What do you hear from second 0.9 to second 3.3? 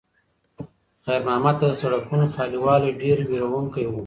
خیر محمد ته د سړکونو خالي والی ډېر